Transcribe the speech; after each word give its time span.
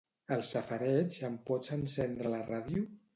Al 0.35 0.39
safareig 0.47 1.17
em 1.29 1.35
pots 1.49 1.73
encendre 1.77 2.33
la 2.37 2.41
ràdio? 2.49 2.83